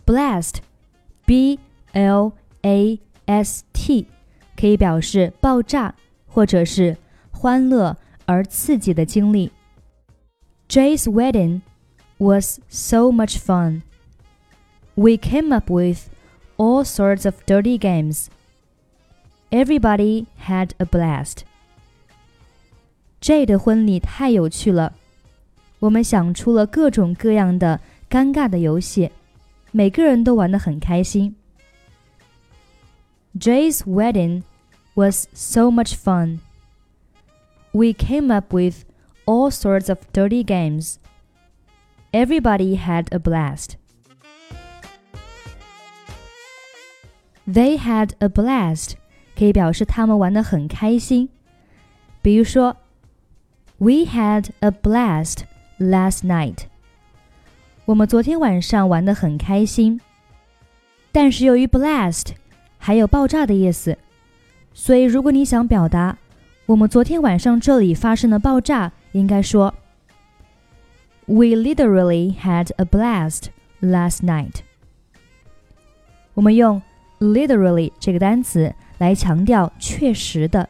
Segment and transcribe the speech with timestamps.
[0.07, 0.63] Blast,
[1.27, 1.59] B
[1.93, 2.33] L
[2.63, 4.07] A S T，
[4.57, 5.95] 可以表示爆炸
[6.27, 6.97] 或者是
[7.37, 7.97] 欢乐
[8.27, 9.51] 而刺激的经历。
[10.69, 11.61] Jay's wedding
[12.19, 13.83] was so much fun.
[14.95, 16.09] We came up with
[16.57, 18.27] all sorts of dirty games.
[19.51, 21.41] Everybody had a blast.
[23.21, 24.95] Jay 的婚礼太有趣了，
[25.81, 29.11] 我们想出了各种各样的尴尬的游戏，
[29.71, 31.37] 每个人都玩得很开心。
[33.39, 34.43] Jay's wedding
[34.95, 36.39] was so much fun.
[37.77, 38.85] We came up with
[39.27, 40.97] all sorts of dirty games.
[42.13, 43.77] Everybody had a blast.
[47.47, 48.93] They had a blast
[49.37, 51.31] 可以表示他们玩得很开心。
[52.21, 52.77] 比如说，
[53.79, 55.39] We had a blast
[55.79, 56.67] last night.
[57.87, 60.01] 我们昨天晚上玩得很开心。
[61.11, 62.29] 但是由于 blast
[62.79, 63.99] 还有爆炸的意思，
[64.73, 66.17] 所以如果你想表达
[66.67, 69.75] 我们昨天晚上这里发生了爆炸，应该说
[71.27, 73.47] We literally had a blast
[73.81, 74.61] last night.
[76.35, 76.81] 我们用
[77.21, 80.69] literally 这个单词来强调确实的。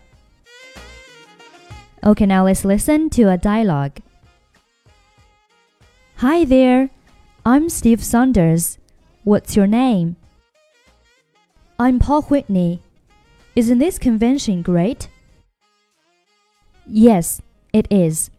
[2.03, 4.03] Okay, now let's listen to a dialogue.
[6.17, 6.91] Hi there,
[7.45, 8.77] I'm Steve Saunders.
[9.25, 10.17] What's your name?
[11.79, 12.81] I'm Paul Whitney.
[13.55, 15.09] Isn't this convention great?
[16.90, 17.42] Yes,
[17.74, 18.30] it is.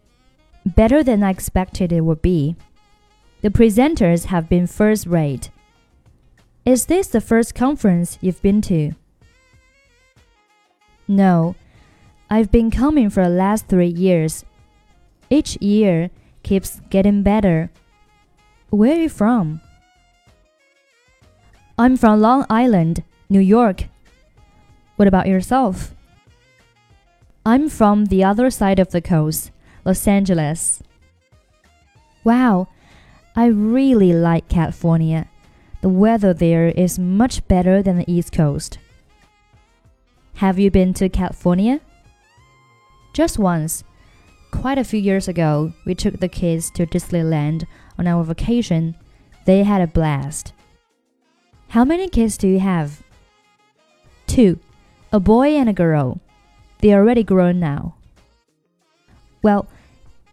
[0.65, 2.55] Better than I expected it would be.
[3.41, 5.51] The presenters have been first rate.
[6.65, 8.91] Is this the first conference you've been to?
[11.07, 11.55] No,
[12.29, 14.45] I've been coming for the last three years.
[15.29, 16.09] Each year
[16.43, 17.71] keeps getting better.
[18.69, 19.61] Where are you from?
[21.77, 23.85] I'm from Long Island, New York.
[24.97, 25.95] What about yourself?
[27.45, 29.51] I'm from the other side of the coast,
[29.85, 30.83] Los Angeles.
[32.23, 32.67] Wow,
[33.35, 35.29] I really like California.
[35.81, 38.77] The weather there is much better than the East Coast.
[40.35, 41.79] Have you been to California?
[43.13, 43.83] Just once.
[44.51, 47.65] Quite a few years ago, we took the kids to Disneyland
[47.97, 48.95] on our vacation.
[49.45, 50.53] They had a blast.
[51.69, 53.01] How many kids do you have?
[54.27, 54.59] Two,
[55.13, 56.19] a boy and a girl.
[56.80, 57.92] They're already grown now.
[59.42, 59.66] Well,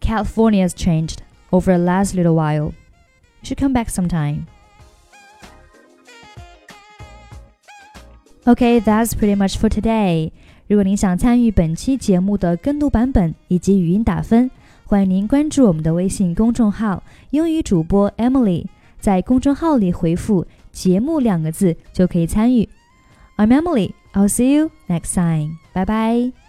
[0.00, 2.72] California's changed over the last little while.
[3.40, 4.46] You should come back sometime.
[8.44, 10.32] Okay, that's pretty much for today.
[10.66, 14.50] 如果您想参与本期节目的跟读版本以及语音打分，
[14.84, 18.66] 欢迎您关注我们的微信公众号“英语主播 Emily”。
[18.98, 22.68] 在公众号里回复“节目”两个字就可以参与。
[23.36, 23.92] I'm Emily.
[24.17, 25.59] I'll see you next time.
[25.75, 26.46] Bye bye.